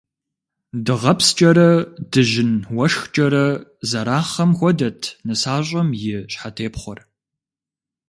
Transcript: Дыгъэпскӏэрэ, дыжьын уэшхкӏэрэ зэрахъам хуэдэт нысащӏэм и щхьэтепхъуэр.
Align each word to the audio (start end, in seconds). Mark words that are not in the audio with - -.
Дыгъэпскӏэрэ, 0.85 1.69
дыжьын 2.11 2.51
уэшхкӏэрэ 2.75 3.45
зэрахъам 3.89 4.51
хуэдэт 4.57 5.01
нысащӏэм 5.25 5.89
и 6.11 6.13
щхьэтепхъуэр. 6.31 6.99